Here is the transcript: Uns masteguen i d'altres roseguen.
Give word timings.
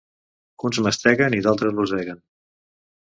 Uns 0.69 0.79
masteguen 0.87 1.37
i 1.41 1.43
d'altres 1.49 1.77
roseguen. 1.81 2.21